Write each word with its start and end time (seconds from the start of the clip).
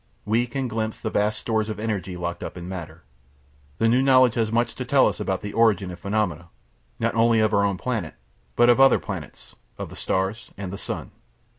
We 0.25 0.47
can 0.47 0.67
glimpse 0.67 0.99
the 0.99 1.11
vast 1.11 1.37
stores 1.37 1.69
of 1.69 1.79
energy 1.79 2.17
locked 2.17 2.41
up 2.43 2.57
in 2.57 2.67
matter. 2.67 3.03
The 3.77 3.87
new 3.87 4.01
knowledge 4.01 4.33
has 4.33 4.51
much 4.51 4.73
to 4.73 4.83
tell 4.83 5.07
us 5.07 5.19
about 5.19 5.41
the 5.43 5.53
origin 5.53 5.91
and 5.91 5.99
phenomena, 5.99 6.49
not 6.97 7.13
only 7.13 7.39
of 7.39 7.53
our 7.53 7.63
own 7.63 7.77
planet, 7.77 8.15
but 8.55 8.67
other 8.67 8.97
planets, 8.97 9.55
of 9.77 9.89
the 9.91 9.95
stars, 9.95 10.49
and 10.57 10.73
the 10.73 10.77
sun. 10.79 11.11